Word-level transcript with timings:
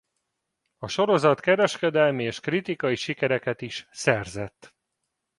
A 0.77 0.87
sorozat 0.87 1.39
kereskedelmi 1.39 2.23
és 2.23 2.39
kritikai 2.39 2.95
sikereket 2.95 3.61
is 3.61 3.87
szerzett. 3.91 4.75